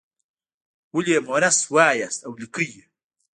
ولې 0.95 1.11
یې 1.15 1.19
مونث 1.27 1.57
وایاست 1.73 2.19
او 2.27 2.31
لیکئ 2.41 2.67
یې. 2.75 2.85